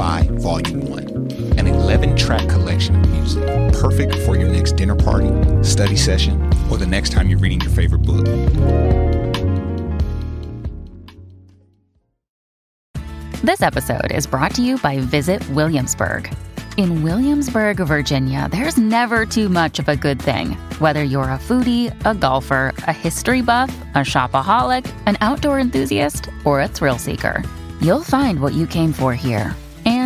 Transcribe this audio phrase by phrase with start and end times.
[0.00, 0.98] Lo-Fi Volume 1,
[1.58, 5.28] an 11-track collection of music, perfect for your next dinner party,
[5.62, 8.24] study session, or the next time you're reading your favorite book.
[13.42, 16.34] This episode is brought to you by Visit Williamsburg.
[16.78, 20.52] In Williamsburg, Virginia, there's never too much of a good thing.
[20.78, 26.62] Whether you're a foodie, a golfer, a history buff, a shopaholic, an outdoor enthusiast, or
[26.62, 27.44] a thrill seeker,
[27.82, 29.54] you'll find what you came for here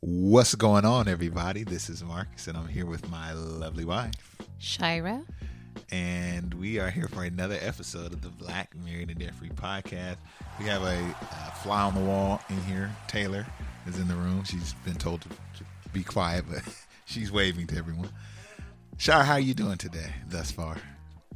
[0.00, 1.64] What's going on, everybody?
[1.64, 4.14] This is Marcus, and I'm here with my lovely wife.
[4.58, 5.22] Shira.
[5.90, 10.16] And we are here for another episode of the Black Married and Debt Free podcast.
[10.58, 12.94] We have a uh, fly on the wall in here.
[13.08, 13.46] Taylor
[13.86, 14.44] is in the room.
[14.44, 16.62] She's been told to, to be quiet, but
[17.04, 18.10] she's waving to everyone.
[18.96, 20.76] Shire, how are you doing today thus far?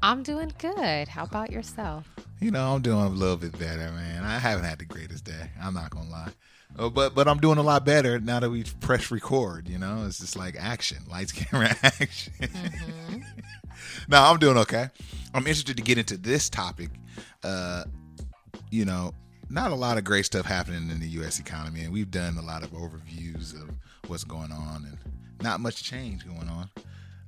[0.02, 1.06] I'm doing good.
[1.06, 2.08] How about yourself?
[2.40, 4.24] You know, I'm doing a little bit better, man.
[4.24, 5.50] I haven't had the greatest day.
[5.62, 6.32] I'm not gonna lie.
[6.76, 9.68] Oh, but but I'm doing a lot better now that we press record.
[9.68, 12.32] You know, it's just like action, lights, camera, action.
[12.40, 13.18] Mm-hmm.
[14.08, 14.88] no, I'm doing okay.
[15.34, 16.90] I'm interested to get into this topic.
[17.44, 17.84] Uh,
[18.70, 19.12] you know,
[19.50, 21.38] not a lot of great stuff happening in the U.S.
[21.38, 23.70] economy, and we've done a lot of overviews of
[24.08, 24.98] what's going on, and
[25.40, 26.70] not much change going on.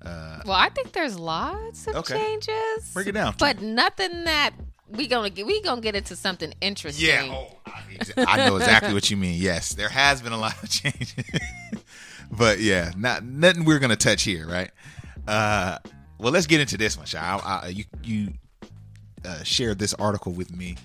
[0.04, 2.14] Uh, well, I think there's lots of okay.
[2.14, 2.92] changes.
[2.92, 4.52] Break it down, but nothing that
[4.88, 5.46] we gonna get.
[5.46, 7.06] We gonna get into something interesting.
[7.06, 9.40] Yeah, oh, I, I know exactly what you mean.
[9.40, 11.24] Yes, there has been a lot of changes,
[12.30, 14.70] but yeah, not nothing we're gonna touch here, right?
[15.26, 15.78] Uh,
[16.18, 17.68] well, let's get into this one, Shai.
[17.68, 18.32] you you
[19.24, 20.76] uh, shared this article with me,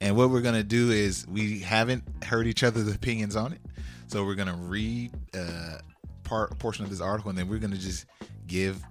[0.00, 3.60] and what we're gonna do is we haven't heard each other's opinions on it,
[4.06, 5.78] so we're gonna read uh,
[6.24, 8.06] part portion of this article, and then we're gonna just
[8.46, 8.82] give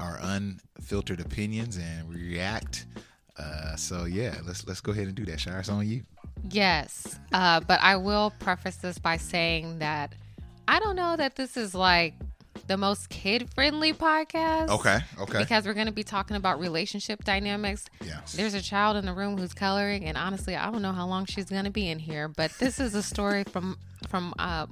[0.00, 2.86] our unfiltered opinions and react.
[3.36, 5.40] Uh, so yeah, let's let's go ahead and do that.
[5.40, 6.02] Shire, it's on you.
[6.50, 10.14] Yes, uh, but I will preface this by saying that
[10.66, 12.14] I don't know that this is like
[12.68, 14.68] the most kid friendly podcast.
[14.68, 15.38] Okay, okay.
[15.38, 17.86] Because we're going to be talking about relationship dynamics.
[18.04, 18.34] Yes.
[18.34, 21.24] There's a child in the room who's coloring, and honestly, I don't know how long
[21.24, 22.28] she's going to be in here.
[22.28, 23.76] But this is a story from
[24.08, 24.66] from uh,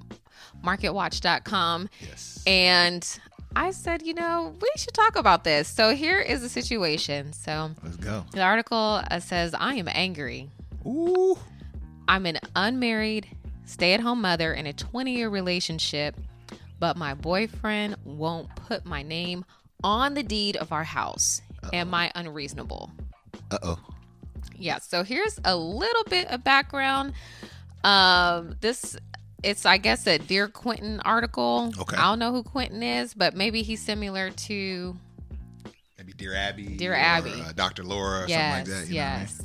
[0.63, 1.89] MarketWatch.com.
[2.01, 2.43] Yes.
[2.47, 3.19] And
[3.57, 5.67] I said, you know, we should talk about this.
[5.67, 7.33] So here is the situation.
[7.33, 8.25] So let's go.
[8.33, 10.51] The article uh, says, I am angry.
[10.87, 11.37] Ooh.
[12.09, 13.27] I'm an unmarried,
[13.65, 16.17] stay at home mother in a 20 year relationship,
[16.79, 19.45] but my boyfriend won't put my name
[19.83, 21.43] on the deed of our house.
[21.63, 21.77] Uh-oh.
[21.77, 22.91] Am I unreasonable?
[23.51, 23.79] Uh oh.
[24.57, 24.79] Yeah.
[24.79, 27.13] So here's a little bit of background.
[27.85, 28.97] Um, this
[29.43, 31.73] it's I guess a Dear Quentin article.
[31.79, 31.97] Okay.
[31.97, 34.97] I don't know who Quentin is, but maybe he's similar to
[35.99, 36.77] maybe Dear Abby.
[36.77, 37.33] Dear Abby.
[37.33, 37.85] Uh, Dr.
[37.85, 38.93] Laura or yes, something like that.
[38.93, 39.43] yes.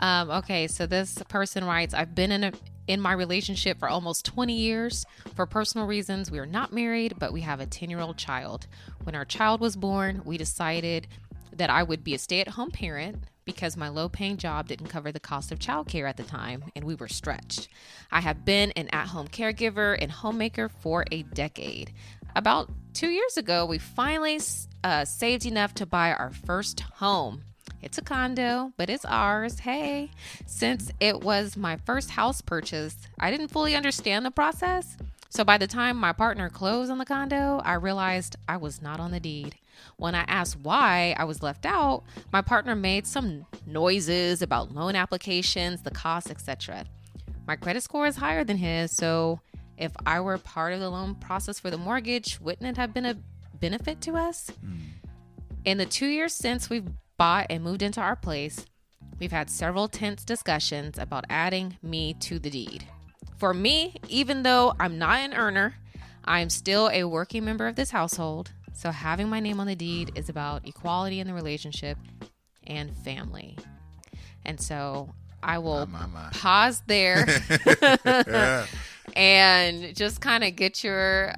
[0.00, 0.30] I mean?
[0.30, 2.52] um, okay, so this person writes, I've been in a
[2.86, 5.04] in my relationship for almost 20 years.
[5.34, 8.66] For personal reasons, we are not married, but we have a 10 year old child.
[9.04, 11.08] When our child was born, we decided
[11.56, 14.86] that I would be a stay at home parent because my low paying job didn't
[14.88, 17.68] cover the cost of childcare at the time and we were stretched.
[18.10, 21.92] I have been an at home caregiver and homemaker for a decade.
[22.34, 24.40] About two years ago, we finally
[24.84, 27.42] uh, saved enough to buy our first home.
[27.82, 29.58] It's a condo, but it's ours.
[29.58, 30.10] Hey,
[30.46, 34.96] since it was my first house purchase, I didn't fully understand the process.
[35.30, 39.00] So by the time my partner closed on the condo, I realized I was not
[39.00, 39.56] on the deed.
[39.96, 44.94] When I asked why I was left out, my partner made some noises about loan
[44.94, 46.84] applications, the cost, etc.
[47.46, 49.40] My credit score is higher than his, so
[49.76, 53.06] if I were part of the loan process for the mortgage, wouldn't it have been
[53.06, 53.16] a
[53.58, 54.50] benefit to us?
[54.60, 54.76] Hmm.
[55.64, 56.88] In the two years since we've
[57.18, 58.66] bought and moved into our place,
[59.18, 62.84] we've had several tense discussions about adding me to the deed.
[63.38, 65.74] For me, even though I'm not an earner,
[66.24, 68.52] I'm still a working member of this household.
[68.74, 71.98] So having my name on the deed is about equality in the relationship
[72.66, 73.56] and family.
[74.44, 75.12] And so
[75.42, 76.28] I will My, my.
[76.32, 77.26] pause there
[79.16, 81.34] and just kind of get your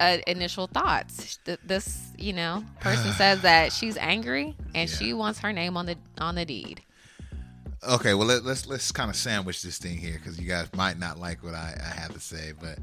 [0.00, 1.38] uh, initial thoughts.
[1.44, 5.86] Th- This, you know, person says that she's angry and she wants her name on
[5.86, 6.82] the on the deed.
[7.86, 10.98] Okay, well let, let's let's kind of sandwich this thing here because you guys might
[10.98, 12.78] not like what I, I have to say, but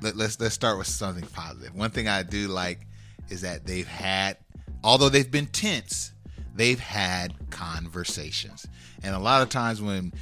[0.00, 1.74] let, let's let's start with something positive.
[1.74, 2.86] One thing I do like
[3.28, 4.38] is that they've had,
[4.82, 6.12] although they've been tense,
[6.54, 8.66] they've had conversations,
[9.02, 10.12] and a lot of times when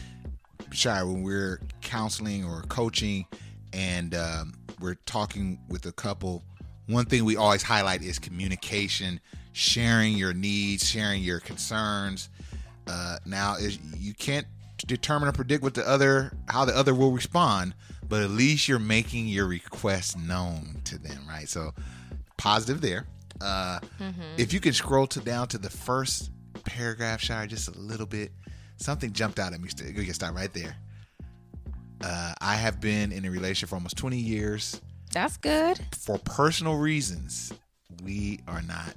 [0.73, 3.27] shy when we're counseling or coaching
[3.73, 6.43] and um, we're talking with a couple
[6.89, 9.21] one thing we always highlight is communication
[9.53, 12.29] sharing your needs sharing your concerns.
[12.89, 14.47] Uh, now is you can't
[14.87, 17.73] determine or predict what the other how the other will respond
[18.09, 21.49] but at least you're making your request known to them right?
[21.49, 21.73] So
[22.37, 23.07] positive there.
[23.41, 23.79] Uh,
[24.37, 26.31] if you can scroll to down to the first
[26.65, 28.33] paragraph shy just a little bit
[28.77, 29.69] something jumped out at me.
[29.97, 30.77] We can start right there
[32.03, 34.81] uh, i have been in a relationship for almost 20 years
[35.13, 35.79] That's good.
[35.97, 37.53] for personal reasons,
[38.03, 38.95] we are not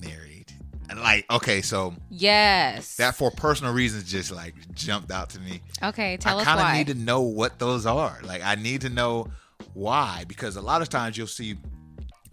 [0.00, 0.52] married.
[0.88, 2.96] And like, okay, so Yes.
[2.96, 5.60] that for personal reasons just like jumped out to me.
[5.82, 6.52] okay, tell I us why.
[6.52, 8.18] I kind of need to know what those are.
[8.22, 9.28] Like, I need to know
[9.72, 11.56] why because a lot of times you'll see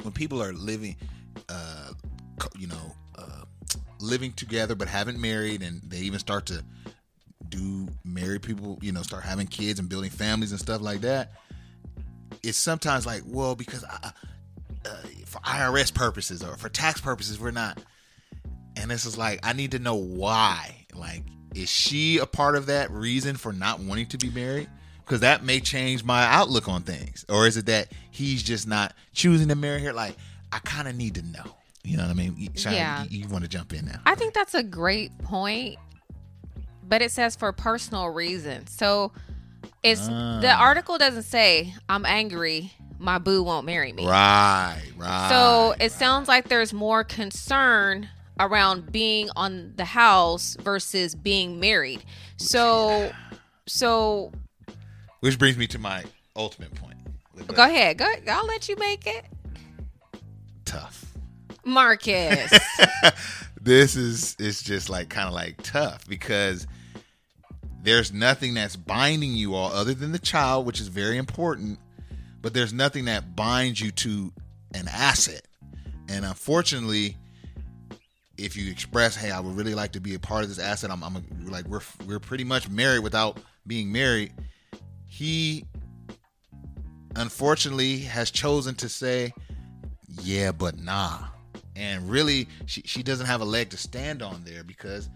[0.03, 0.95] when people are living,
[1.49, 1.91] uh,
[2.57, 3.43] you know, uh,
[3.99, 6.63] living together but haven't married, and they even start to
[7.51, 11.33] do married people, you know, start having kids and building families and stuff like that.
[12.41, 14.11] It's sometimes like, well, because I,
[14.85, 14.95] uh,
[15.27, 17.77] for IRS purposes or for tax purposes, we're not.
[18.77, 20.85] And this is like, I need to know why.
[20.95, 24.69] Like, is she a part of that reason for not wanting to be married?
[25.05, 27.25] Because that may change my outlook on things.
[27.29, 29.91] Or is it that he's just not choosing to marry her?
[29.93, 30.15] Like,
[30.53, 31.43] I kind of need to know.
[31.83, 32.35] You know what I mean?
[32.37, 33.03] You- Yeah.
[33.09, 33.99] You, you want to jump in now?
[34.05, 35.77] I think that's a great point,
[36.91, 38.69] but it says for personal reasons.
[38.69, 39.13] So
[39.81, 40.59] it's the Ah.
[40.59, 44.05] article doesn't say I'm angry, my boo won't marry me.
[44.05, 45.29] Right, right.
[45.29, 48.09] So it sounds like there's more concern
[48.39, 52.03] around being on the house versus being married.
[52.35, 53.11] So
[53.65, 54.33] so
[55.21, 56.03] Which brings me to my
[56.35, 56.97] ultimate point.
[57.47, 57.97] go ahead.
[57.99, 59.25] Go I'll let you make it.
[60.65, 61.05] Tough.
[61.63, 62.51] Marcus.
[63.61, 66.67] this is it's just like kind of like tough because
[67.83, 71.79] there's nothing that's binding you all other than the child which is very important
[72.41, 74.33] but there's nothing that binds you to
[74.73, 75.45] an asset.
[76.09, 77.17] And unfortunately
[78.37, 80.89] if you express hey i would really like to be a part of this asset
[80.89, 83.37] i'm, I'm a, like we're we're pretty much married without
[83.67, 84.33] being married.
[85.05, 85.65] He
[87.15, 89.33] unfortunately has chosen to say
[90.21, 91.19] yeah but nah.
[91.75, 95.09] And really she, she doesn't have a leg to stand on there because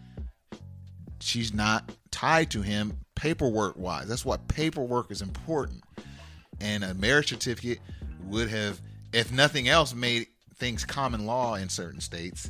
[1.19, 5.83] she's not tied to him paperwork wise that's what paperwork is important.
[6.61, 7.79] And a marriage certificate
[8.23, 8.79] would have
[9.11, 12.49] if nothing else made things common law in certain states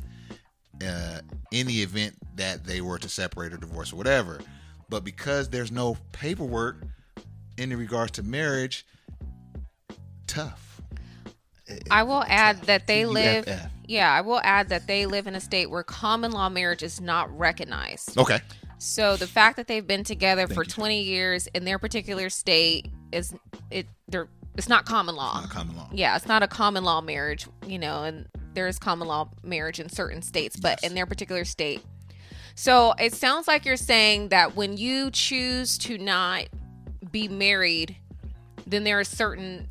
[0.86, 1.18] uh,
[1.50, 4.40] in the event that they were to separate or divorce or whatever.
[4.88, 6.84] But because there's no paperwork
[7.58, 8.86] in regards to marriage
[10.28, 10.80] tough.
[11.90, 13.48] I will add that they live.
[13.88, 17.00] Yeah, I will add that they live in a state where common law marriage is
[17.00, 18.16] not recognized.
[18.16, 18.38] okay
[18.78, 20.70] So the fact that they've been together for you.
[20.70, 23.34] 20 years in their particular state is
[23.70, 25.40] it they're it's not common law.
[25.40, 28.78] not common law Yeah, it's not a common law marriage, you know, and there is
[28.78, 31.82] common law marriage in certain states, but in their particular state.
[32.54, 36.46] So it sounds like you're saying that when you choose to not
[37.12, 37.96] be married,
[38.66, 39.70] then there are certain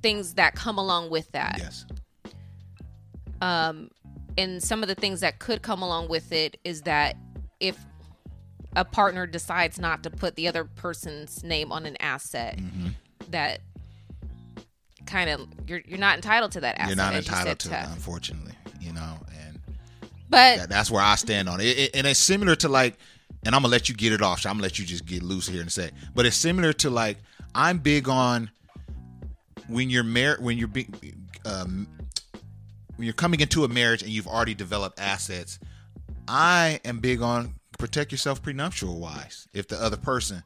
[0.00, 1.56] things that come along with that.
[1.58, 1.84] yes
[3.40, 3.90] Um,
[4.38, 7.16] and some of the things that could come along with it is that
[7.58, 7.84] if
[8.76, 12.88] a partner decides not to put the other person's name on an asset, Mm-hmm.
[13.30, 13.60] that
[15.06, 16.88] kind of you're you're not entitled to that asset.
[16.88, 18.52] you're not as you entitled to it, unfortunately.
[18.80, 19.60] You know, and
[20.30, 21.66] But that, that's where I stand on it.
[21.66, 22.96] It- it- And it's similar to like,
[23.44, 24.40] and I'm gonna let you get it off.
[24.40, 26.90] So I'm gonna let you just get loose here and say, but it's similar to
[26.90, 27.18] like
[27.54, 28.50] I'm big on
[29.68, 31.86] when you're married when you're big, um,
[32.96, 35.58] when you're coming into a marriage and you've already developed assets.
[36.26, 40.42] I am big on protect yourself prenuptial wise if the other person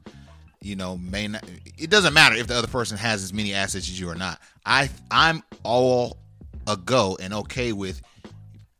[0.61, 1.44] you know, may not.
[1.76, 4.40] It doesn't matter if the other person has as many assets as you or not.
[4.66, 6.18] I I'm all
[6.66, 8.02] a go and okay with.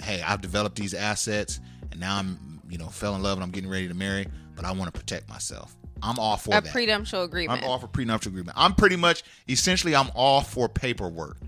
[0.00, 3.50] Hey, I've developed these assets, and now I'm you know fell in love and I'm
[3.50, 4.26] getting ready to marry,
[4.57, 5.76] but I want to protect myself.
[6.02, 6.73] I'm all for a that.
[6.73, 7.62] prenuptial agreement.
[7.62, 8.57] I'm all for prenuptial agreement.
[8.57, 11.38] I'm pretty much essentially I'm all for paperwork.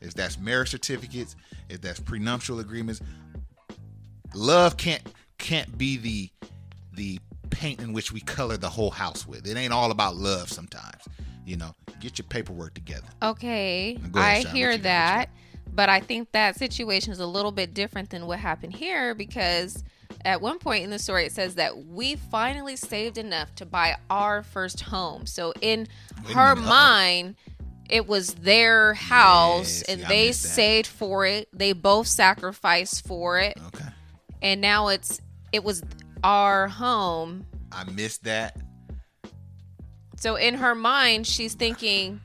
[0.00, 1.36] If that's marriage certificates,
[1.68, 3.00] if that's prenuptial agreements,
[4.34, 5.02] love can't
[5.42, 6.30] can't be the
[6.94, 7.18] the
[7.50, 9.46] paint in which we color the whole house with.
[9.46, 11.02] It ain't all about love sometimes.
[11.44, 13.08] You know, get your paperwork together.
[13.22, 14.54] Okay, ahead, I Sean.
[14.54, 14.78] Hear you got?
[14.78, 15.28] What you that,
[15.74, 19.82] but I think that situation is a little bit different than what happened here because
[20.24, 23.96] at one point in the story it says that we finally saved enough to buy
[24.08, 25.26] our first home.
[25.26, 25.88] So in
[26.32, 27.34] her mind,
[27.90, 31.48] it was their house Yes, and yeah, they saved for it.
[31.52, 33.88] They both sacrificed for it, Okay.
[34.40, 35.20] and now it's
[35.52, 35.82] it was
[36.24, 37.46] our home.
[37.70, 38.56] I missed that.
[40.18, 42.20] So in her mind, she's thinking,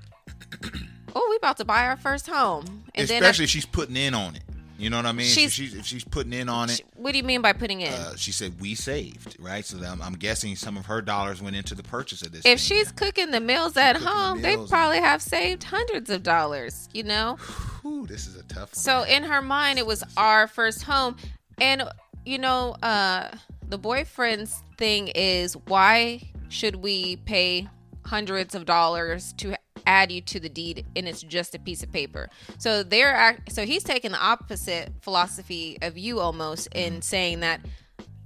[1.16, 4.36] "Oh, we about to buy our first home." And Especially if she's putting in on
[4.36, 4.44] it.
[4.80, 5.26] You know what I mean?
[5.26, 6.82] She's- if she's she's putting in on it.
[6.96, 7.92] what do you mean by putting in?
[7.92, 9.66] Uh, she said we saved, right?
[9.66, 12.42] So I'm, I'm guessing some of her dollars went into the purchase of this.
[12.42, 12.94] if thing she's here.
[12.96, 14.70] cooking the meals at cooking the home, they meals.
[14.70, 17.38] probably have saved hundreds of dollars, you know?
[17.82, 18.74] Whew, this is a tough one.
[18.76, 21.18] So in her mind, it was our first home.
[21.60, 21.82] And,
[22.28, 23.30] you know, uh,
[23.70, 27.68] the boyfriend's thing is why should we pay
[28.06, 29.56] hundreds of dollars to
[29.86, 32.30] add you to the deed and it's just a piece of paper?
[32.58, 37.62] So they're act- so he's taking the opposite philosophy of you almost in saying that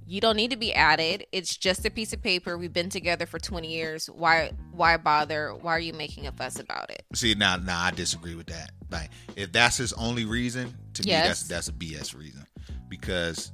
[0.04, 1.24] you don't need to be added.
[1.30, 2.58] It's just a piece of paper.
[2.58, 4.08] We've been together for 20 years.
[4.08, 5.54] Why why bother?
[5.54, 7.04] Why are you making a fuss about it?
[7.14, 8.72] See now, now I disagree with that.
[8.90, 12.44] Like, if that's his only reason, to me, that's that's a BS reason.
[12.88, 13.52] Because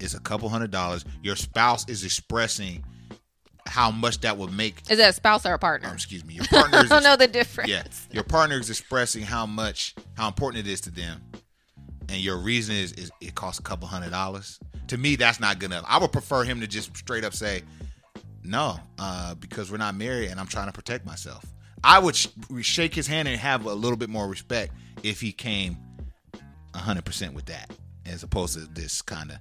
[0.00, 1.04] it's a couple hundred dollars.
[1.22, 2.84] Your spouse is expressing
[3.66, 4.80] how much that would make.
[4.90, 7.16] is that a spouse or a partner Um, excuse me, your partner i don't know
[7.16, 11.20] the difference yeah, your partner is expressing how much how important it is to them,
[12.08, 14.60] and your reason is, is it costs a couple hundred dollars.
[14.88, 15.84] To me, that's not good enough.
[15.88, 17.62] I would prefer him to just straight up say,
[18.44, 21.44] "No, uh, because we're not married, and I'm trying to protect myself."
[21.82, 22.28] I would sh-
[22.62, 24.72] shake his hand and have a little bit more respect
[25.02, 25.76] if he came
[26.72, 27.68] hundred percent with that,
[28.04, 29.38] as opposed to this kind of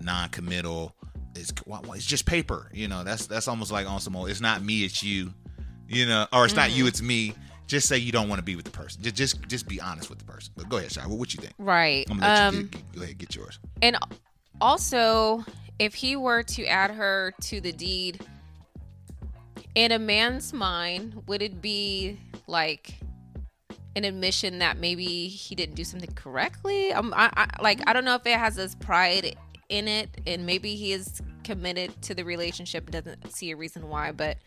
[0.00, 0.94] non-committal.
[1.34, 3.04] It's it's just paper, you know.
[3.04, 4.30] That's that's almost like on some old.
[4.30, 5.32] It's not me, it's you,
[5.88, 6.78] you know, or it's not Mm-hmm.
[6.78, 7.34] you, it's me.
[7.66, 9.02] Just say you don't want to be with the person.
[9.02, 10.52] Just just just be honest with the person.
[10.56, 11.06] But go ahead, Shai.
[11.06, 11.52] What, what you think?
[11.58, 13.58] right I'm gonna let you um get, get, go ahead, get yours.
[13.82, 13.96] And
[14.60, 15.44] also,
[15.78, 18.20] if he were to add her to the deed,
[19.74, 22.94] in a man's mind, would it be like
[23.94, 26.92] an admission that maybe he didn't do something correctly?
[26.92, 29.36] Um, I, I like I don't know if it has his pride
[29.68, 33.88] in it, and maybe he is committed to the relationship and doesn't see a reason
[33.88, 34.12] why.
[34.12, 34.38] But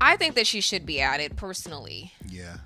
[0.00, 2.12] I think that she should be added personally.
[2.28, 2.56] Yeah.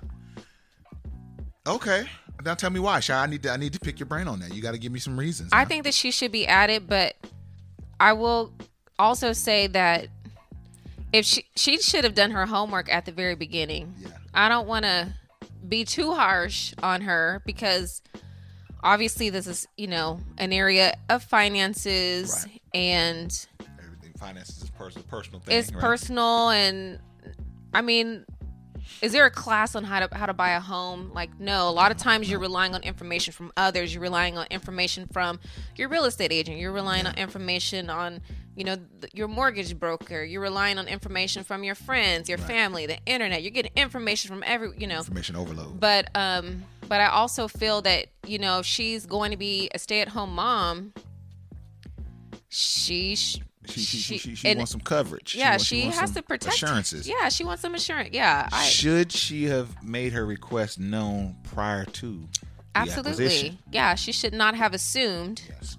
[1.65, 2.05] Okay.
[2.43, 3.23] Now tell me why, Shai.
[3.23, 4.53] I need to I need to pick your brain on that.
[4.53, 5.49] You got to give me some reasons.
[5.53, 7.15] I think that she should be added, but
[7.99, 8.51] I will
[8.99, 10.07] also say that
[11.13, 13.93] if she she should have done her homework at the very beginning.
[13.99, 14.09] Yeah.
[14.33, 15.13] I don't want to
[15.67, 18.01] be too harsh on her because
[18.83, 22.61] obviously this is, you know, an area of finances Right.
[22.73, 23.47] and
[23.79, 25.57] everything finances is personal personal thing.
[25.57, 25.81] it's right?
[25.81, 26.99] personal and
[27.73, 28.25] I mean
[29.01, 31.11] is there a class on how to how to buy a home?
[31.13, 33.93] Like no, a lot of times you're relying on information from others.
[33.93, 35.39] You're relying on information from
[35.77, 36.57] your real estate agent.
[36.57, 38.19] You're relying on information on
[38.55, 40.23] you know th- your mortgage broker.
[40.23, 43.41] You're relying on information from your friends, your family, the internet.
[43.41, 44.97] You're getting information from every you know.
[44.97, 45.79] Information overload.
[45.79, 49.79] But um, but I also feel that you know if she's going to be a
[49.79, 50.93] stay-at-home mom.
[52.49, 55.35] She she she, she, she, she and- wants some coverage.
[55.35, 57.07] yeah, wants- she, wants has some to protect assurances.
[57.07, 58.09] Yeah, she wants some assurance.
[58.11, 62.27] Yeah, I, Should she have made her request known prior to
[62.75, 63.11] absolutely.
[63.11, 63.57] acquisition?
[63.71, 65.41] Yeah, she should not have assumed.
[65.49, 65.77] Yes.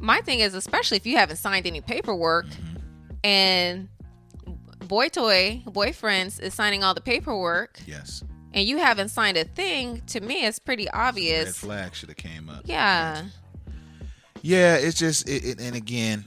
[0.00, 2.76] My thing is, especially if you haven't signed any paperwork, Mm-hmm.
[3.24, 3.88] and
[4.86, 8.22] boy toy boyfriends is signing all the paperwork, Yes.
[8.54, 10.02] And you haven't signed a thing.
[10.08, 11.46] To me, it's pretty obvious.
[11.46, 12.62] Red flag should have came up.
[12.64, 13.24] Yeah,
[14.42, 16.24] Yeah, it's just it, it, and again,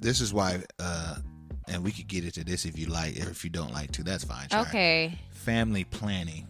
[0.00, 1.16] this is why uh
[1.68, 4.02] and we could get into this if you like or if you don't like to,
[4.02, 4.48] that's fine.
[4.50, 4.62] Shari.
[4.66, 5.18] okay.
[5.30, 6.46] Family planning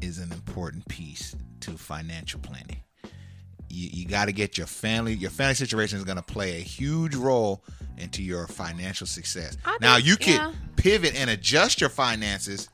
[0.00, 2.82] is an important piece to financial planning.
[3.70, 5.14] You, you got to get your family.
[5.14, 7.62] Your family situation is going to play a huge role
[7.98, 9.56] into your financial success.
[9.64, 10.52] I now think- you can yeah.
[10.76, 12.68] pivot and adjust your finances,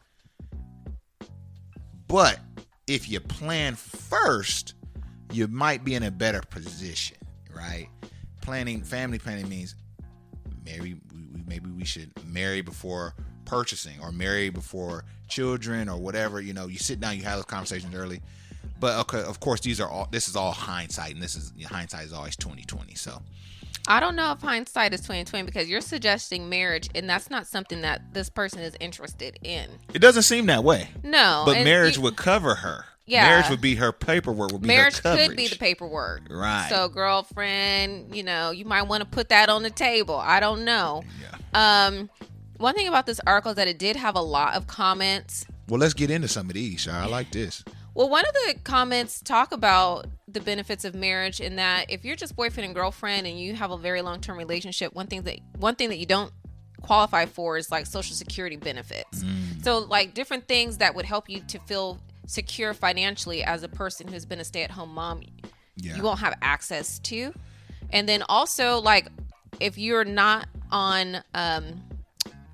[2.15, 2.39] but
[2.87, 4.75] if you plan first,
[5.33, 7.17] you might be in a better position,
[7.53, 7.89] right?
[8.41, 9.75] Planning, family planning means,
[10.65, 10.95] maybe
[11.49, 13.15] maybe we should marry before
[13.47, 16.41] purchasing or marry before children or whatever.
[16.41, 18.23] You know, you sit down, you have those conversations early.
[18.79, 20.07] But okay, of course, these are all.
[20.09, 22.95] This is all hindsight, and this is hindsight is always twenty twenty.
[22.95, 23.21] So
[23.87, 27.83] I don't know if hindsight is 2020 because you're suggesting marriage, and that's not something
[27.83, 29.69] that this person is interested in.
[29.93, 30.89] it doesn't seem that way.
[31.03, 32.87] No, But marriage you- would cover her.
[33.07, 33.27] Yeah.
[33.27, 34.51] Marriage would be her paperwork.
[34.53, 36.23] Would be marriage could be the paperwork.
[36.31, 36.69] Right.
[36.71, 40.17] So, girlfriend, you know, you might want to put that on the table.
[40.17, 41.05] I don't know.
[41.21, 41.87] Yeah.
[41.87, 42.09] Um,
[42.57, 45.45] one thing about this article is that it did have a lot of comments.
[45.69, 46.89] Well, let's get into some of these.
[46.89, 47.63] I like this.
[47.95, 52.17] Well, one of the comments talk about the benefits of marriage in that if you're
[52.17, 55.39] just boyfriend and girlfriend and you have a very long term relationship, one thing that
[55.59, 56.33] one thing that you don't
[56.83, 59.25] qualify for is like social security benefits.
[59.63, 64.09] So like different things that would help you to feel secure financially as a person
[64.09, 65.23] who's been a stay at home mom
[65.77, 65.97] Yeah.
[65.97, 67.33] you won't have access to.
[67.91, 69.09] And then also like
[69.61, 71.81] if you're not on um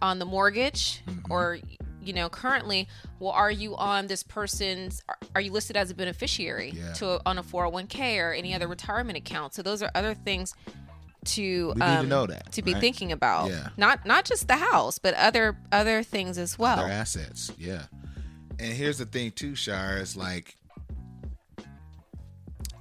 [0.03, 1.33] on the mortgage Mm-hmm.
[1.33, 1.59] or
[2.03, 2.89] you know currently
[3.21, 5.03] well are you on this person's
[5.35, 6.93] are, you listed as a beneficiary Yeah.
[6.95, 10.55] to a, on a 401k or any other retirement account so those are other things
[11.27, 12.81] to We need to um, know that, to be right?
[12.81, 13.69] thinking about Yeah.
[13.77, 17.53] not not just the house but other other things as well their assets.
[17.59, 17.83] Yeah.
[18.59, 20.57] And here's the thing too, Shire, is like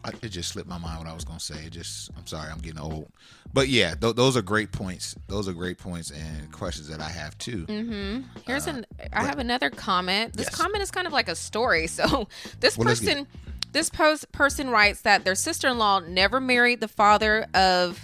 [0.03, 1.65] I, it just slipped my mind what I was gonna say.
[1.65, 3.11] It just I'm sorry, I'm getting old.
[3.53, 5.15] But yeah, th- those are great points.
[5.27, 7.65] Those are great points and questions that I have too.
[7.65, 8.21] Mm-hmm.
[8.45, 8.85] Here's an.
[9.11, 10.33] I have another comment.
[10.35, 10.55] This Yes.
[10.55, 11.87] comment is kind of like a story.
[11.99, 12.27] So
[12.59, 13.27] this Well, get- person,
[13.71, 17.99] this post person writes that their sister-in-law never married the father of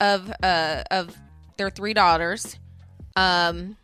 [0.00, 1.16] of uh of
[1.56, 2.58] their three daughters.
[3.16, 3.76] Um,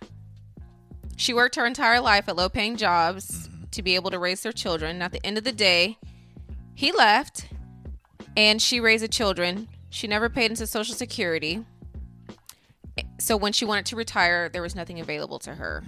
[1.16, 5.02] she worked her entire life at low-paying jobs to be able to raise their children.
[5.02, 5.98] At the end of the day,
[6.74, 7.46] he left,
[8.36, 9.68] and she raised the children.
[9.90, 11.64] She never paid into Social Security.
[13.18, 15.84] So when she wanted to retire there was nothing available to her.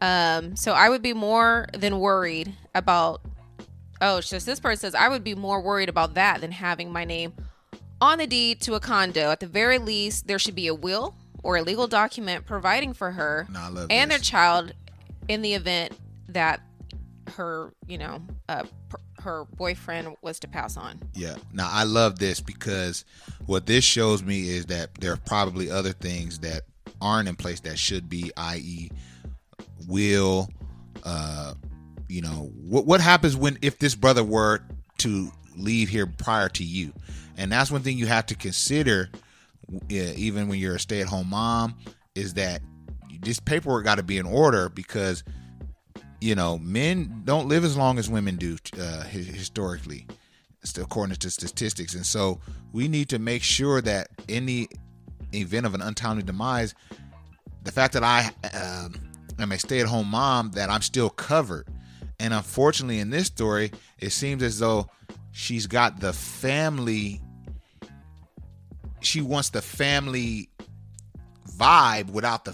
[0.00, 3.20] Um so i would be more than worried about
[4.00, 7.04] oh just this person says i would be more worried about that than having my
[7.04, 7.32] name
[8.02, 9.30] on the deed to a condo.
[9.30, 13.12] At the very least there should be a will or a legal document providing for
[13.12, 14.72] her love and their child
[15.28, 15.96] in the event
[16.28, 16.60] that
[17.36, 18.64] her you know uh,
[19.22, 21.36] her boyfriend was to pass on Yeah.
[21.52, 23.04] Now I love this because
[23.46, 26.62] what this shows me is that there are probably other things that
[27.00, 28.90] aren't in place that should be, i.e.,
[29.88, 30.48] will,
[31.04, 31.54] uh,
[32.08, 34.62] you know, what what happens when if this brother were
[34.98, 36.92] to leave here prior to you,
[37.36, 39.10] and that's one thing you have to consider,
[39.88, 41.74] even when you're a stay-at-home mom,
[42.14, 42.62] is that
[43.22, 45.24] this paperwork got to be in order because
[46.22, 50.06] you know, men don't live as long as women do uh, historically,
[50.80, 51.94] according to statistics.
[51.94, 52.40] And so
[52.72, 54.68] we need to make sure that in the
[55.34, 56.74] event of an untimely demise,
[57.64, 58.94] the fact that I um,
[59.40, 61.66] am a stay-at-home mom, that I'm still covered.
[62.20, 64.88] And unfortunately, in this story, it seems as though
[65.32, 67.20] she's got the family.
[69.00, 70.50] She wants the family
[71.56, 72.52] vibe without the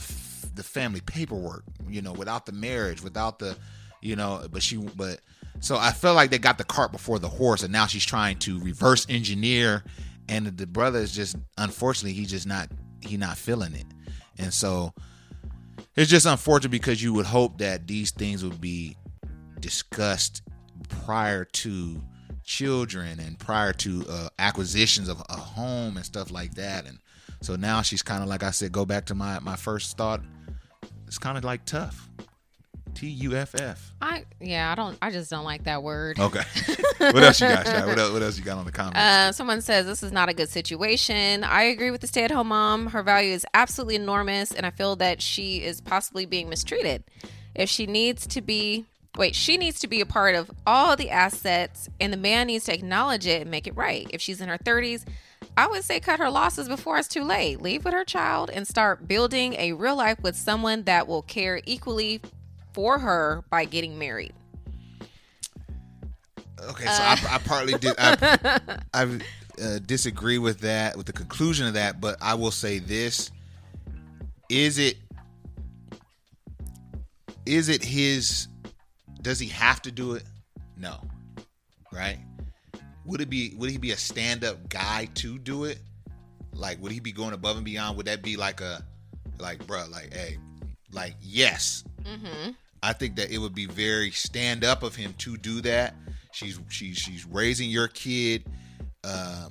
[0.59, 3.57] the family paperwork, you know, without the marriage, without the,
[4.03, 5.21] you know, but she but
[5.61, 8.38] so I felt like they got the cart before the horse and now she's trying
[8.40, 9.85] to reverse engineer
[10.29, 12.68] and the brother is just unfortunately he's just not
[13.01, 13.87] he not feeling it.
[14.37, 14.92] And so
[15.97, 18.97] it's just unfortunate because you would hope that these things would be
[19.61, 20.42] discussed
[20.88, 22.01] prior to
[22.44, 26.99] children and prior to uh, acquisitions of a home and stuff like that and
[27.42, 30.23] so now she's kind of like i said go back to my my first thought
[31.09, 32.09] it's kind of like tough
[32.94, 36.40] t-u-f-f i yeah i don't i just don't like that word okay
[36.99, 37.87] what else you got Shai?
[37.87, 40.29] what else, what else you got on the comments Uh, someone says this is not
[40.29, 41.44] a good situation.
[41.44, 42.88] I agree with the stay at home mom.
[42.88, 47.05] Her value is absolutely enormous, and I feel that she is possibly being mistreated.
[47.55, 51.11] If she needs to be, wait, she needs to be a part of all the
[51.11, 54.09] assets, and the man needs to acknowledge it and make it right.
[54.11, 55.05] If she's in her 30s,
[55.59, 57.61] I would say cut her losses before it's too late.
[57.61, 61.61] Leave with her child and start building a real life with someone that will care
[61.66, 62.21] equally
[62.73, 64.35] for her by getting married.
[66.62, 67.92] Okay, so I, I partly did.
[67.99, 68.61] I,
[68.94, 69.18] I
[69.61, 73.33] uh, disagree with that, with the conclusion of that, but I will say this:
[74.49, 74.97] is it
[77.47, 78.47] is it his?
[79.23, 80.23] Does he have to do it?
[80.77, 81.01] No,
[81.92, 82.18] right?
[83.09, 83.55] Would it be?
[83.57, 85.79] Would he be a stand-up guy to do it?
[86.53, 87.97] Like, would he be going above and beyond?
[87.97, 88.85] Would that be like a,
[89.38, 90.37] like, bruh, like, hey,
[90.92, 91.85] like, yes,
[92.83, 95.94] I think that it would be very stand up of him to do that.
[96.33, 98.44] She's she's she's raising your kid.
[99.03, 99.49] Uh,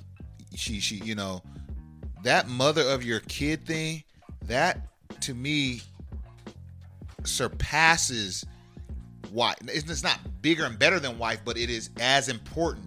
[0.54, 1.42] she she you know
[2.22, 4.04] that mother of your kid thing,
[4.46, 4.86] that
[5.22, 5.82] to me
[7.24, 8.46] surpasses
[9.32, 9.56] wife.
[9.66, 12.86] It's not bigger and better than wife, but it is as important.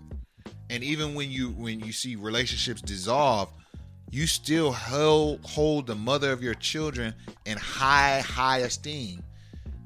[0.72, 3.52] And even when you when you see relationships dissolve,
[4.10, 7.14] you still hold hold the mother of your children
[7.46, 9.22] in high high esteem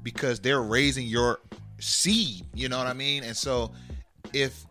[0.04, 1.40] because they're raising your
[1.80, 2.46] seed.
[2.54, 3.24] You know what I mean?
[3.24, 3.72] And so
[4.32, 4.64] if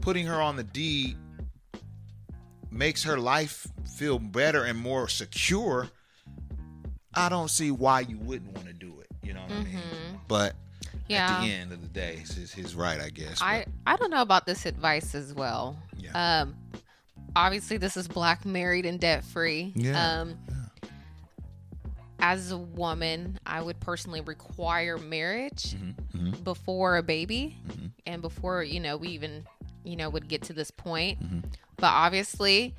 [0.00, 1.16] putting her on the deed
[2.70, 3.66] makes her life
[3.96, 5.88] feel better and more secure,
[7.14, 9.08] I don't see why you wouldn't want to do it.
[9.24, 9.66] You know what I mean?
[9.74, 10.16] Mm-hmm.
[10.28, 10.54] But
[11.08, 11.36] Yeah.
[11.38, 13.40] at the end of the day, it's his, right, I guess.
[13.42, 15.76] I I don't know about this advice as well.
[15.96, 16.40] Yeah.
[16.42, 16.54] Um,
[17.36, 19.72] obviously this is black, married, and debt free.
[19.74, 20.36] Yeah, Um,
[22.20, 25.74] as a woman, I would personally require marriage
[26.16, 27.56] Mm-hmm, before a baby,
[28.06, 29.46] and before you know we even
[29.84, 31.22] you know would get to this point.
[31.22, 31.40] Mm-hmm.
[31.76, 32.74] But obviously.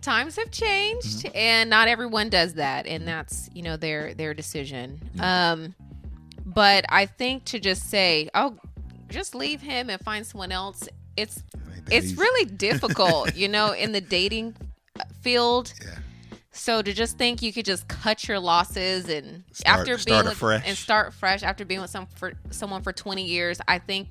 [0.00, 1.36] Times have changed, Mm-hmm.
[1.36, 5.00] and not everyone does that, and that's you know their their decision.
[5.20, 5.74] Um,
[6.44, 8.56] but I think to just say, "Oh,
[9.08, 11.42] just leave him and find someone else," it's
[11.90, 12.16] it's easy.
[12.16, 14.56] really difficult, you know, in the dating
[15.22, 15.72] field.
[15.84, 15.98] Yeah.
[16.52, 20.42] So to just think you could just cut your losses and Start- after being with,
[20.42, 24.08] and start fresh after being with some for someone for 20 years, I think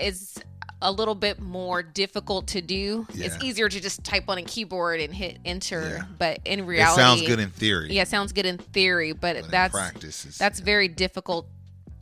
[0.00, 0.38] is
[0.84, 3.06] a little bit more difficult to do.
[3.14, 6.04] It's easier to just type on a keyboard and hit enter, Yeah.
[6.18, 7.92] but in It reality sounds good in theory.
[7.92, 11.48] Yeah, it sounds good in theory, but, but that's practice, that's very difficult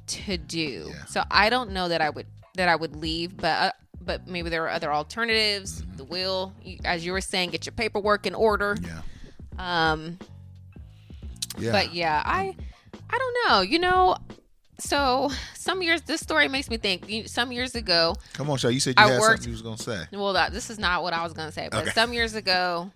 [0.08, 0.90] to do.
[0.90, 1.04] Yeah.
[1.06, 4.50] So I don't know that I would that I would leave, but uh, but maybe
[4.50, 5.80] there are other alternatives.
[5.80, 5.96] Mm-hmm.
[5.96, 8.76] The will, you, as you were saying, get your paperwork in order.
[8.82, 9.00] yeah.
[9.92, 10.18] Um,
[11.58, 11.70] Yeah.
[11.72, 12.54] but yeah, I
[13.08, 13.60] I don't know.
[13.60, 14.16] You know,
[14.82, 17.28] so some years this story makes me think.
[17.28, 18.68] Some years ago, Come on, Shaw.
[18.68, 20.06] You said you I had worked- something you was gonna say.
[20.12, 21.90] well, that, this is not what I was going to say, but Okay.
[21.92, 22.90] some years ago,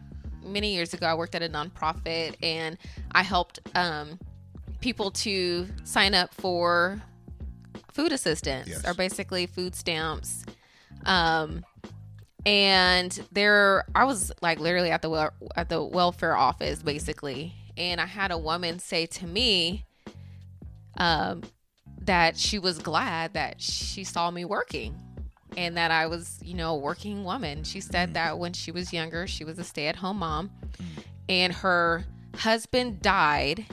[0.44, 2.76] many years ago, I worked at a nonprofit and
[3.12, 4.18] I helped um,
[4.80, 7.00] people to sign up for
[7.92, 8.84] food assistance Yes.
[8.86, 10.44] or basically food stamps.
[11.04, 11.64] Um,
[12.44, 18.00] and there, I was like literally at the wel- at the welfare office basically, and
[18.00, 19.84] I had a woman say to me,
[20.98, 21.42] um,
[22.06, 24.94] that she was glad that she saw me working
[25.56, 27.64] and that I was, you know, a working woman.
[27.64, 28.14] She said mm.
[28.14, 31.02] that when she was younger, she was a stay at home mom mm.
[31.28, 32.04] and her
[32.36, 33.66] husband died.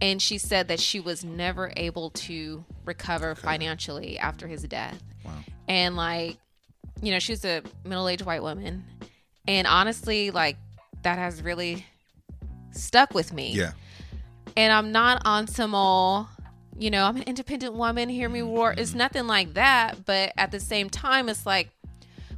[0.00, 5.02] And she said that she was never able to recover financially after his death.
[5.24, 5.32] Wow.
[5.66, 6.38] And like,
[7.02, 8.84] you know, she's a middle aged white woman.
[9.48, 10.56] And honestly, like,
[11.02, 11.84] that has really
[12.70, 13.72] stuck with me Yeah.
[14.56, 16.28] and I'm not on some all,
[16.78, 18.74] you know, I'm an independent woman, hear me roar.
[18.76, 18.98] It's mm-hmm.
[18.98, 20.04] nothing like that.
[20.04, 21.70] But at the same time, it's like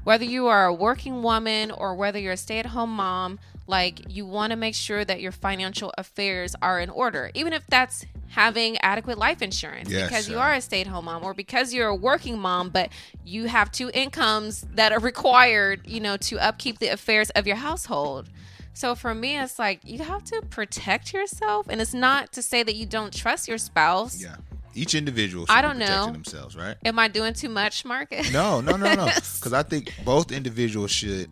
[0.05, 4.01] whether you are a working woman or whether you're a stay at home mom, like
[4.09, 8.07] you want to make sure that your financial affairs are in order, even if that's
[8.29, 11.75] having adequate life insurance Yes, because you are a stay at home mom or because
[11.75, 12.91] you're a working mom, but
[13.25, 17.57] you have two incomes that are required, you know, to upkeep the affairs of your
[17.57, 18.29] household.
[18.73, 22.63] So for me, it's like you have to protect yourself, and it's not to say
[22.63, 24.23] that you don't trust your spouse.
[24.23, 24.37] Yeah.
[24.73, 26.13] Each individual should I don't protecting know.
[26.13, 26.77] themselves, right?
[26.85, 28.33] Am I doing too much, Marcus?
[28.33, 29.07] No, no, no, no.
[29.37, 31.29] Because I think both individuals should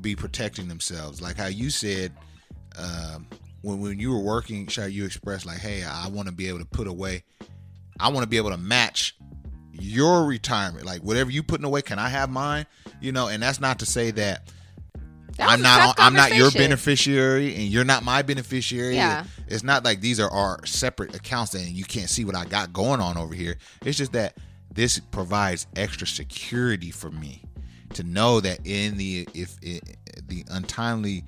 [0.00, 1.22] be protecting themselves.
[1.22, 2.12] Like how you said,
[2.78, 3.26] um,
[3.62, 6.58] when when you were working, Shy, you expressed like, "Hey, I want to be able
[6.58, 7.24] to put away.
[7.98, 9.16] I want to be able to match
[9.72, 10.84] your retirement.
[10.84, 12.66] Like whatever you putting away, can I have mine?
[13.00, 14.52] You know." And that's not to say that.
[15.40, 15.96] I'm not.
[15.98, 18.96] I'm not your beneficiary, and you're not my beneficiary.
[18.96, 19.24] Yeah.
[19.48, 22.72] It's not like these are our separate accounts, and you can't see what I got
[22.72, 23.56] going on over here.
[23.84, 24.36] It's just that
[24.72, 27.42] this provides extra security for me
[27.94, 29.96] to know that in the if it,
[30.28, 31.24] the untimely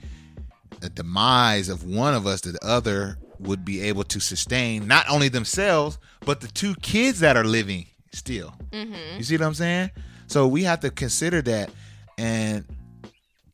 [0.94, 5.98] demise of one of us, the other would be able to sustain not only themselves
[6.20, 8.54] but the two kids that are living still.
[8.70, 9.18] Mm-hmm.
[9.18, 9.90] You see what I'm saying?
[10.28, 11.70] So we have to consider that,
[12.16, 12.64] and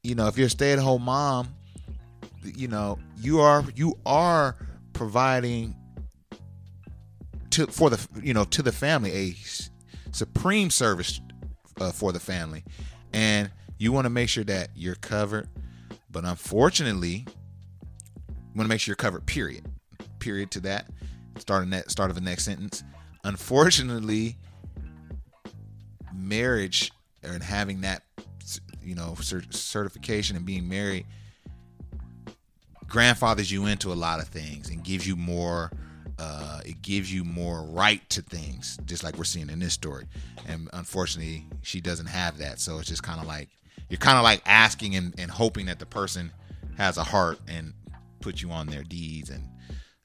[0.02, 1.48] you know, if you're a stay-at-home mom,
[2.44, 4.56] you know, you are you are
[4.92, 5.74] providing
[7.50, 9.36] to for the you know to the family a
[10.12, 11.20] supreme service
[11.80, 12.64] uh, for the family,
[13.12, 15.48] and you want to make sure that you're covered.
[16.10, 17.26] But unfortunately,
[18.28, 19.26] you want to make sure you're covered.
[19.26, 19.66] Period.
[20.18, 20.88] Period to that.
[21.38, 22.82] Starting that start of the next sentence.
[23.24, 24.36] Unfortunately,
[26.14, 28.02] marriage and having that
[28.88, 31.06] you know cer- certification and being married
[32.86, 35.70] grandfathers you into a lot of things and gives you more
[36.18, 40.04] uh, it gives you more right to things just like we're seeing in this story
[40.48, 43.48] and unfortunately she doesn't have that so it's just kind of like
[43.88, 46.32] you're kind of like asking and, and hoping that the person
[46.76, 47.72] has a heart and
[48.20, 49.48] put you on their deeds and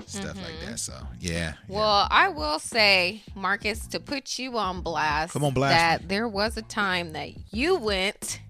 [0.06, 0.80] stuff like that.
[0.80, 1.32] So yeah.
[1.32, 1.50] yeah.
[1.52, 1.74] Mm-hmm.
[1.74, 6.08] Well, I will say, Marcus, to put you on blast, Come on, blast that me.
[6.08, 8.42] there was a time that you went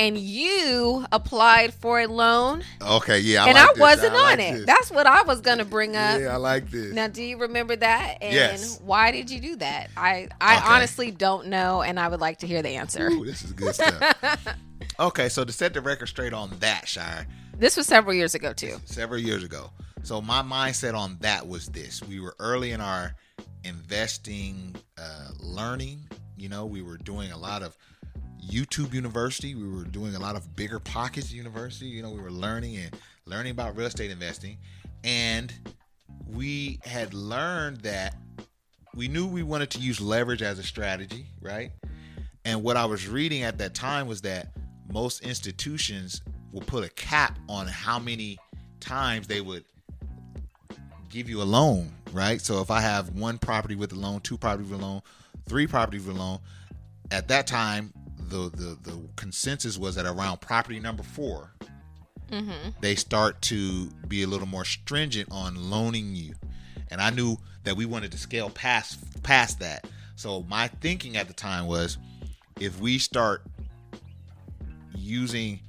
[0.00, 3.44] and you applied for a loan, Okay, yeah.
[3.44, 3.80] I and like I this.
[3.80, 4.66] wasn't I like on it.
[4.66, 6.18] That's what I was gonna bring up.
[6.20, 6.94] yeah, I like this.
[6.94, 8.16] Now, do you remember that?
[8.22, 8.80] And Yes.
[8.82, 9.90] why did you do that?
[9.96, 10.64] I I Okay.
[10.74, 13.08] honestly don't know, and I would like to hear the answer.
[13.08, 14.56] Ooh, this is good stuff.
[15.00, 17.26] okay, so to set the record straight on that, Shire,
[17.58, 18.80] This was several years ago too.
[18.86, 19.70] several years ago.
[20.02, 23.14] So my mindset on that was this: we were early in our
[23.64, 26.00] investing, uh, learning.
[26.36, 27.76] You know, we were doing a lot of
[28.40, 29.54] YouTube University.
[29.54, 31.86] We were doing a lot of BiggerPockets University.
[31.86, 34.58] You know, we were learning and learning about real estate investing,
[35.04, 35.52] and
[36.26, 38.16] we had learned that
[38.94, 41.72] we knew we wanted to use leverage as a strategy, right?
[42.44, 44.48] And what I was reading at that time was that
[44.92, 46.22] most institutions
[46.52, 48.38] will put a cap on how many
[48.80, 49.64] times they would
[51.10, 52.40] give you a loan, right?
[52.40, 55.02] So if I have one property with a loan, two properties with a loan,
[55.46, 56.38] three properties with a loan,
[57.10, 57.92] at that time
[58.30, 61.52] the the, the consensus was that around property number 4
[62.80, 66.34] they start to be a little more stringent on loaning you.
[66.90, 69.86] And I knew that we wanted to scale past past that.
[70.16, 71.98] So my thinking at the time was
[72.60, 73.42] if we start
[74.94, 75.60] using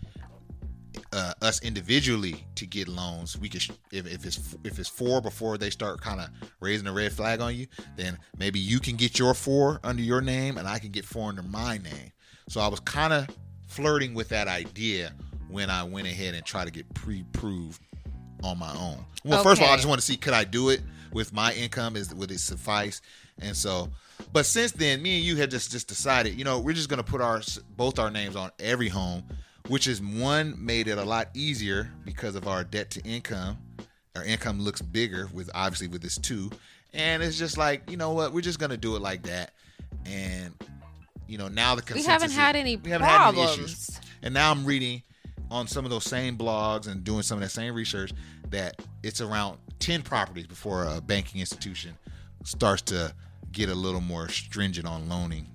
[1.14, 5.58] uh, us individually to get loans, we could if, if it's if it's four before
[5.58, 9.18] they start kind of raising the red flag on you, then maybe you can get
[9.18, 12.12] your four under your name and I can get four under my name.
[12.52, 13.30] So I was kind of
[13.68, 15.14] flirting with that idea
[15.48, 17.82] when I went ahead and tried to get pre-proved
[18.44, 19.06] on my own.
[19.24, 20.82] Well, first of all, I just want to see could I do it
[21.14, 21.96] with my income?
[21.96, 23.02] Is would it suffice?
[23.40, 23.88] And so,
[24.34, 27.04] but since then, me and you had just just decided, you know, we're just gonna
[27.04, 27.42] put our
[27.78, 29.24] both our names on every home,
[29.70, 33.60] which is one made it a lot easier because of our debt to income.
[34.14, 36.52] Our income looks bigger with obviously with this two,
[36.94, 39.54] and it's just like you know what, we're just gonna do it like that,
[40.06, 40.54] and
[41.32, 43.56] you know now the We haven't is- had any we haven't had any issues.
[43.90, 44.00] problems.
[44.22, 45.02] And now I'm reading
[45.50, 48.12] on some of those same blogs and doing some of that same research
[48.50, 51.98] that it's around 10 properties before a banking institution
[52.44, 53.14] starts to
[53.52, 55.48] get a little more stringent on loaning,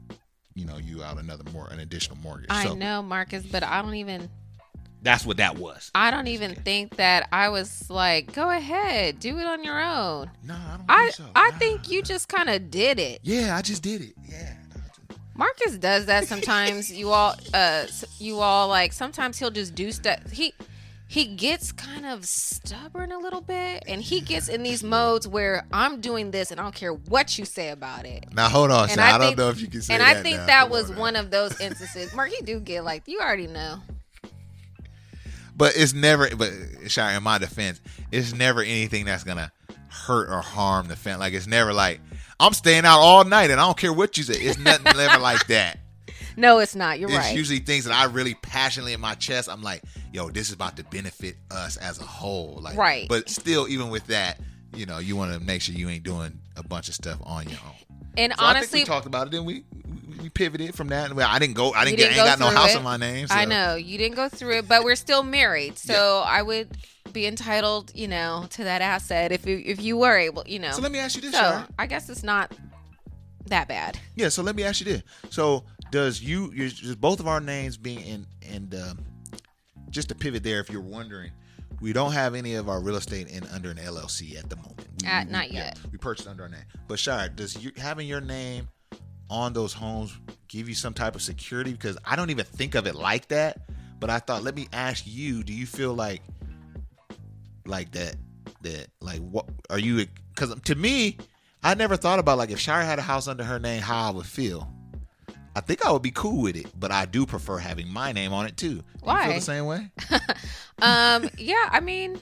[0.55, 2.47] you know, you out another more an additional mortgage.
[2.51, 4.29] I so know, Marcus, but I don't even
[5.03, 5.91] that's what that was.
[5.95, 10.31] I don't even think that I was like, go ahead, do it on your own.
[10.43, 11.25] No, I don't I think so.
[11.37, 11.59] I Nah.
[11.59, 13.21] think you just kind of did it.
[13.23, 14.15] Yeah, I just did it.
[14.29, 14.55] Yeah.
[15.37, 16.93] Marcus does that sometimes.
[16.93, 17.87] you all, uh,
[18.19, 20.31] you all like sometimes he'll just do stuff.
[20.31, 20.55] He
[21.09, 25.65] he gets kind of stubborn a little bit, and he gets in these modes where
[25.73, 28.25] I'm doing this, and I don't care what you say about it.
[28.35, 29.01] Now hold on, And.
[29.01, 30.17] I, don't think- know if you can say And that.
[30.17, 30.47] I think now.
[30.47, 32.13] that was on one of those instances.
[32.13, 33.79] Mark, you do get like you already know.
[35.57, 36.29] But it's never.
[36.37, 36.53] But
[36.89, 37.81] Shy, in my defense,
[38.13, 39.51] it's never anything that's gonna
[39.89, 41.19] hurt or harm the fan.
[41.19, 42.01] Like it's never like
[42.39, 44.35] I'm staying out all night and I don't care what you say.
[44.35, 45.79] It's nothing ever like that.
[46.37, 46.99] No, it's not.
[46.99, 47.27] You're It's right.
[47.29, 49.49] It's usually things that I really passionately in my chest.
[49.49, 52.59] I'm like, yo, this is about to benefit us as a whole.
[52.61, 53.09] Like, Right.
[53.09, 54.39] But still, even with that,
[54.75, 57.49] you know, you want to make sure you ain't doing a bunch of stuff on
[57.49, 57.75] your own.
[58.19, 59.31] and So I think honestly, we talked about it.
[59.31, 59.65] Then we
[60.23, 61.13] we pivoted from that.
[61.13, 61.73] Well, I didn't go.
[61.73, 61.99] I You didn't.
[61.99, 62.79] get, didn't I ain't got no house it.
[62.79, 63.27] in my name.
[63.31, 66.77] I know you didn't go through it, but we're still married, so I would
[67.13, 70.73] be entitled, you know, to that asset if you if you were able, you know.
[70.73, 71.67] So let me ask you this, So Shar.
[71.79, 72.53] I guess it's not
[73.47, 73.99] that bad.
[74.17, 75.03] Yeah, so let me ask you this.
[75.31, 79.05] So does you just both of our names being in and um,
[79.91, 81.31] just to pivot there, if you're wondering,
[81.81, 84.87] we don't have any of our real estate in under an LLC at the moment.
[85.03, 85.79] We, Uh, we- not yeah, yet.
[85.93, 86.65] we purchased under our name.
[86.89, 88.69] But Shire, does you having your name
[89.31, 90.17] on those homes
[90.49, 91.73] give you some type of security?
[91.73, 93.61] Because I don't even think of it like that.
[93.99, 96.23] But I thought, let me ask you: Do you feel like
[97.65, 98.17] like that?
[98.63, 100.07] That like what are you?
[100.35, 101.17] Because to me,
[101.63, 104.11] I never thought about like if Shire had a house under her name, how I
[104.11, 104.73] would feel.
[105.55, 108.35] I think I would be cool with it, but I do prefer having my name
[108.35, 108.69] on it too.
[108.69, 109.25] Do You Why?
[109.27, 109.91] feel the same way?
[110.83, 112.21] Um, yeah, I mean,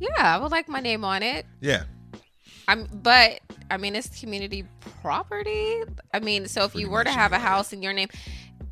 [0.00, 1.46] yeah, I would like my name on it.
[1.60, 1.84] Yeah.
[2.72, 4.64] I'm, but I mean, it's community
[5.02, 5.82] property.
[6.12, 8.08] I mean, so if Pretty you were to have a house in your name,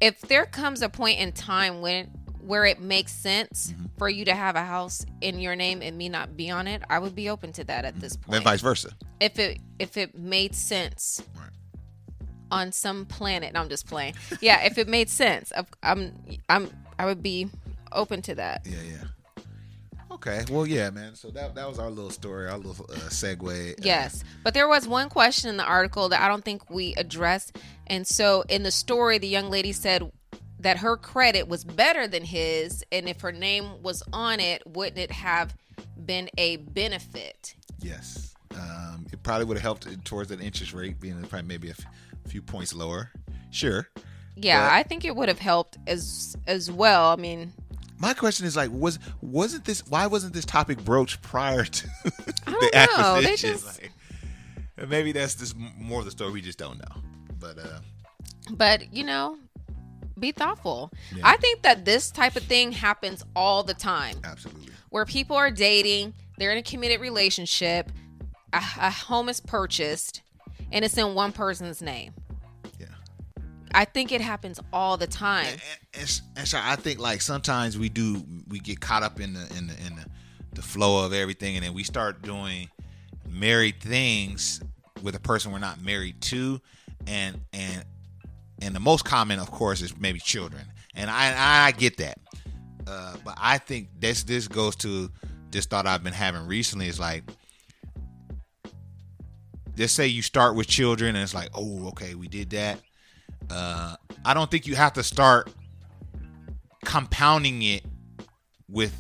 [0.00, 2.06] if there comes a point in time when
[2.40, 3.86] where it makes sense Mm-hmm.
[3.98, 6.82] for you to have a house in your name and me not be on it,
[6.88, 8.44] I would be open to that at this Then point.
[8.44, 8.90] vice versa.
[9.20, 11.50] If it if it made sense Right.
[12.50, 14.14] on some planet, no, I'm just playing.
[14.40, 16.14] Yeah, if it made sense, I'm
[16.48, 17.48] I'm I would be
[17.92, 18.62] open to that.
[18.66, 19.04] Yeah, yeah.
[20.26, 20.44] Okay.
[20.50, 21.14] Well, yeah, man.
[21.14, 23.85] So that that was our little story, our little uh, segue.
[23.85, 27.56] Yes, but there was one question in the article that I don't think we addressed.
[27.87, 30.11] And so in the story, the young lady said
[30.61, 34.98] that her credit was better than his, and if her name was on it, wouldn't
[34.98, 35.56] it have
[36.04, 37.54] been a benefit?
[37.80, 38.35] Yes.
[38.54, 41.87] Um, it probably would have helped towards that interest rate being probably maybe a f-
[42.28, 43.11] few points lower.
[43.50, 43.88] Sure.
[44.37, 47.09] Yeah, But- I think it would have helped as as well.
[47.11, 47.52] I mean,
[48.00, 52.70] My question is like, was wasn't this why wasn't this topic broached prior to the
[52.72, 53.20] don't know.
[53.20, 53.50] They acquisition?
[53.52, 53.80] just-
[54.78, 57.02] Like, maybe that's just more of the story we just don't know.
[57.38, 57.80] But uh,
[58.52, 59.36] but you know,
[60.18, 60.90] be thoughtful.
[61.14, 61.22] Yeah.
[61.26, 64.16] I think that this type of thing happens all the time.
[64.24, 64.72] absolutely.
[64.88, 67.92] where people are dating, they're in a committed relationship,
[68.54, 70.22] a, a home is purchased,
[70.72, 72.14] and it's in one person's name.
[73.74, 75.46] I think it happens all the time.
[75.46, 75.62] And,
[75.94, 79.40] and, and so I think like sometimes we do we get caught up in the
[79.56, 80.06] in the in the,
[80.54, 82.68] the flow of everything, and then we start doing
[83.28, 84.61] married things
[85.02, 86.61] with a person we're not married to,
[87.06, 87.85] and and
[88.61, 90.62] and the most common, of course, is maybe children,
[90.94, 92.18] and I I get that,
[92.87, 95.11] uh, but I think this this goes to
[95.50, 97.24] this thought I've been having recently is like.
[99.76, 102.80] Just say you start with children and it's like, oh, okay, we did that.
[103.50, 105.50] Uh, I don't think you have to start
[106.84, 107.84] compounding it
[108.68, 108.94] with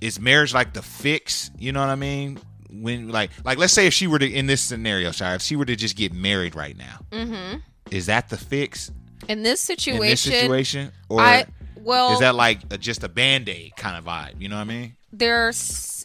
[0.00, 1.50] is marriage like the fix?
[1.58, 2.38] You know what i mean?
[2.70, 5.56] When like like let's say if she were to in this scenario Shire, if she
[5.56, 7.58] were to just get married right now Mm-hmm.
[7.90, 8.90] is that the fix?
[9.28, 10.92] In this situation, in this situation?
[11.08, 14.40] Or I well, is that like a, just a band-aid kind of vibe?
[14.40, 14.96] You know what i mean?
[15.12, 16.04] There's,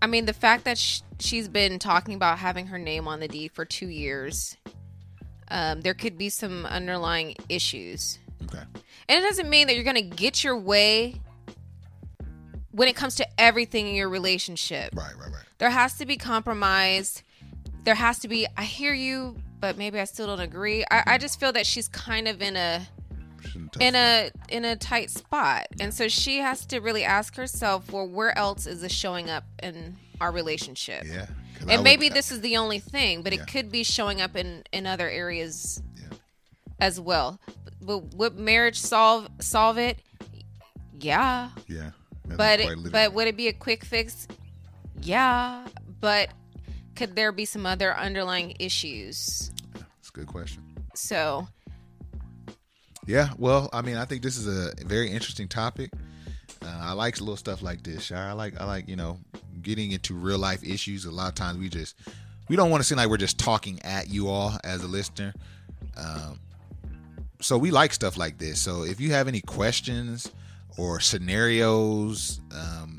[0.00, 3.28] I mean, the fact that sh- she's been talking about having her name on the
[3.28, 4.56] deed for two years,
[5.54, 8.18] um, there could be some underlying issues.
[8.44, 8.64] okay
[9.08, 11.20] And it doesn't mean that you're going to get your way
[12.72, 14.90] when it comes to everything in your relationship.
[14.94, 17.22] right right right There has to be compromise.
[17.84, 20.84] There has to be, I hear you, but maybe I still don't agree.
[20.90, 22.86] I, I just feel that she's kind of in a
[23.78, 25.66] in a in a tight spot.
[25.78, 29.44] And so she has to really ask herself, well, where else is this showing up
[29.62, 31.04] in our relationship?
[31.06, 31.26] yeah
[31.70, 33.42] And would- maybe this is the only thing, but Yeah.
[33.42, 36.16] it could be showing up in in other areas Yeah.
[36.78, 37.40] as well.
[37.80, 39.98] But would marriage solve solve it?
[40.98, 41.50] Yeah.
[41.66, 41.90] yeah
[42.26, 44.26] But it, but would it be a quick fix?
[45.02, 45.66] Yeah.
[46.00, 46.30] But
[46.94, 49.50] could there be some other underlying issues?
[49.74, 50.62] That's a good question
[50.94, 51.48] So
[53.06, 55.90] Yeah, well, I mean, I think this is a very interesting topic.
[56.62, 58.10] Uh, I like little stuff like this.
[58.10, 59.18] I like, I like, you know,
[59.64, 61.04] getting into real life issues.
[61.04, 61.96] A lot of times we just,
[62.48, 65.34] we don't want to seem like we're just talking at you all as a listener.
[65.96, 66.38] Um,
[67.40, 68.60] so we like stuff like this.
[68.60, 70.30] So if you have any questions
[70.76, 72.98] or scenarios um,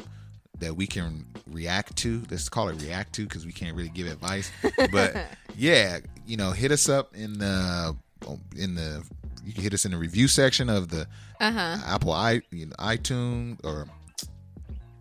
[0.60, 4.08] that we can react to, let's call it react to because we can't really give
[4.08, 4.52] advice.
[4.92, 5.16] But
[5.58, 7.96] yeah, you know, hit us up in the
[8.56, 9.04] in the
[9.44, 11.08] you can hit us in the review section of the
[11.40, 11.78] uh-huh.
[11.86, 13.88] Apple i you know, iTunes or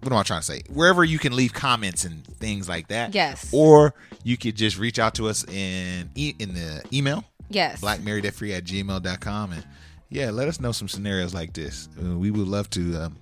[0.04, 0.62] what am I trying to say?
[0.70, 3.14] Wherever you can leave comments and things like that.
[3.14, 3.50] Yes.
[3.52, 7.80] Or you could just reach out to us in e- in the email Yes.
[7.80, 9.64] blackmarriedfree at gmail.com and
[10.10, 13.16] yeah let us know some scenarios like this uh, we would love to um,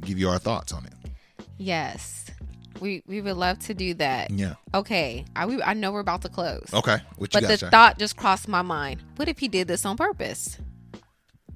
[0.00, 0.92] give you our thoughts on it
[1.58, 2.24] Yes.
[2.80, 4.30] We we would love to do that.
[4.30, 5.24] yeah Okay.
[5.34, 6.68] I we, I know we're about to close.
[6.74, 7.68] okay But got the Shy?
[7.70, 9.02] thought just crossed my mind.
[9.16, 10.58] What if he did this on purpose?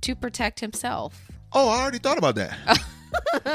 [0.03, 1.31] To protect himself.
[1.53, 2.57] oh i already thought about that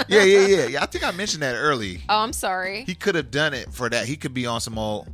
[0.08, 2.84] yeah yeah yeah yeah i think i mentioned that early Oh, I'm sorry.
[2.86, 5.08] he could have done it for that he could be on some old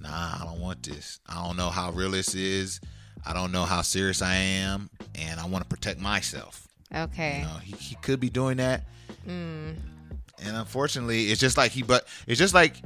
[0.00, 2.80] nah i don't want this i don't know how real this is
[3.26, 7.40] i don't know how serious i am and i want to protect myself Okay.
[7.40, 8.84] You know, he, he could be doing that.
[9.26, 9.76] Mm.
[10.42, 12.80] And unfortunately, it's just like he, but it's just like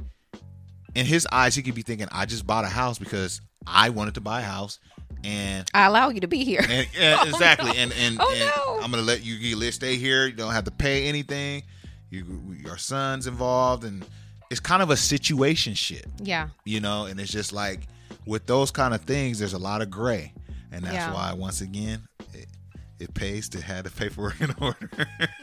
[0.93, 4.15] in his eyes, he could be thinking, I just bought a house because I wanted
[4.15, 4.79] to buy a house.
[5.23, 6.61] And, I allow you to be here.
[6.61, 7.77] and, and exactly.
[7.77, 8.83] And, and, Oh, and no.
[8.83, 10.27] I'm to let you, you stay here.
[10.27, 11.63] You don't have to pay anything.
[12.09, 12.25] You,
[12.63, 13.83] your son's involved.
[13.83, 14.05] And
[14.49, 16.49] it's kind of a situation shit, yeah.
[16.65, 17.05] you know?
[17.05, 17.81] And it's just like
[18.25, 20.33] with those kind of things, there's a lot of gray.
[20.71, 21.13] And that's Yeah.
[21.13, 22.47] why, once again, it,
[22.99, 24.89] it pays to have the paperwork in order.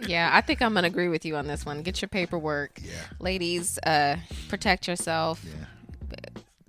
[0.07, 1.83] Yeah, I think I'm gonna agree with you on this one.
[1.83, 2.81] Get your paperwork.
[2.83, 2.93] Yeah.
[3.19, 4.17] Ladies, uh,
[4.49, 5.45] protect yourself.
[5.45, 5.67] yeah.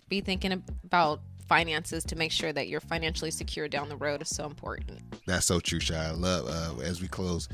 [0.09, 0.51] Be thinking
[0.83, 1.21] about
[1.51, 5.01] finances to make sure that you're financially secure down the road is so important.
[5.27, 6.01] That's so true, Shy.
[6.01, 7.49] I love uh, as we close.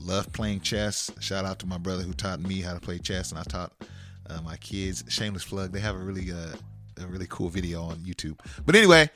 [0.00, 1.08] Love playing chess.
[1.20, 3.72] Shout out to my brother who taught me how to play chess, and I taught
[4.28, 5.04] uh, my kids.
[5.06, 5.70] Shameless plug.
[5.70, 6.56] They have a really uh,
[7.00, 8.40] a really cool video on YouTube.
[8.66, 9.08] But anyway,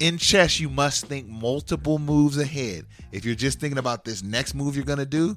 [0.00, 2.84] in chess, you must think multiple moves ahead.
[3.12, 5.36] If you're just thinking about this next move you're gonna do,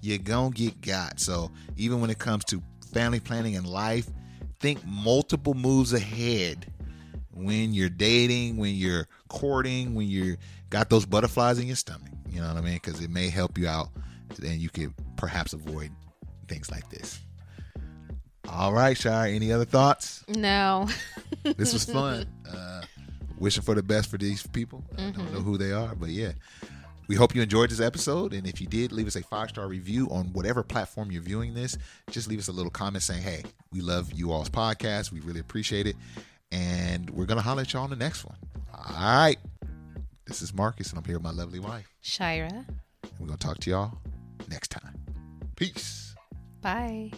[0.00, 1.20] you're gonna get got.
[1.20, 4.08] So even when it comes to family planning and life,
[4.60, 6.72] think multiple moves ahead
[7.34, 10.36] when you're dating, when you're courting, when you're
[10.70, 12.10] got those butterflies in your stomach.
[12.28, 12.74] You know what I mean?
[12.74, 13.88] Because it may help you out,
[14.42, 15.90] and you could perhaps avoid
[16.48, 17.20] things like this.
[18.48, 19.32] All right, Shire.
[19.32, 20.24] Any other thoughts?
[20.28, 20.88] No.
[21.56, 22.26] This was fun.
[22.48, 22.82] Uh,
[23.36, 24.84] wishing for the best for these people.
[24.96, 26.32] I don't know who they are, but yeah.
[27.08, 28.32] We hope you enjoyed this episode.
[28.32, 31.52] And if you did, leave us a five star review on whatever platform you're viewing
[31.52, 31.76] this.
[32.10, 35.10] Just leave us a little comment saying, hey, we love you all's podcast.
[35.10, 35.96] We really appreciate it.
[36.52, 38.36] And we're going to holler at y'all on the next one.
[38.72, 39.38] All right.
[40.26, 41.90] This is Marcus, and I'm here with my lovely wife.
[42.02, 42.48] Shira.
[42.52, 43.98] And we're going to talk to y'all
[44.48, 45.00] next time.
[45.56, 46.14] Peace.
[46.60, 47.10] Bye.